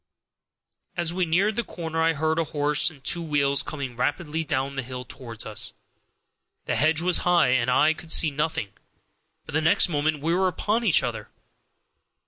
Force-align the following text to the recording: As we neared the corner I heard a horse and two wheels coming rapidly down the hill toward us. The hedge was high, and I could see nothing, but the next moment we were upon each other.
As 0.97 1.13
we 1.13 1.27
neared 1.27 1.55
the 1.55 1.63
corner 1.63 2.01
I 2.01 2.13
heard 2.13 2.39
a 2.39 2.43
horse 2.45 2.89
and 2.89 3.03
two 3.03 3.21
wheels 3.21 3.61
coming 3.61 3.95
rapidly 3.95 4.43
down 4.43 4.73
the 4.73 4.81
hill 4.81 5.05
toward 5.05 5.45
us. 5.45 5.73
The 6.65 6.75
hedge 6.75 7.01
was 7.01 7.19
high, 7.19 7.49
and 7.49 7.69
I 7.69 7.93
could 7.93 8.11
see 8.11 8.31
nothing, 8.31 8.69
but 9.45 9.53
the 9.53 9.61
next 9.61 9.89
moment 9.89 10.21
we 10.23 10.33
were 10.33 10.47
upon 10.47 10.83
each 10.83 11.03
other. 11.03 11.29